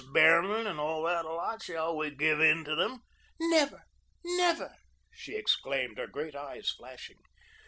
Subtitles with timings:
[0.11, 1.61] Behrman, and all that lot?
[1.61, 3.03] Shall we give in to them?"
[3.39, 3.83] "Never,
[4.25, 4.73] never,"
[5.11, 7.19] she exclaimed, her great eyes flashing.